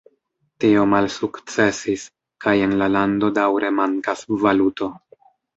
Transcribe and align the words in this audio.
Tio 0.63 0.85
malsukcesis, 0.93 2.07
kaj 2.45 2.55
en 2.69 2.75
la 2.81 2.89
lando 2.97 3.31
daŭre 3.39 3.73
mankas 3.81 4.29
valuto. 4.47 4.93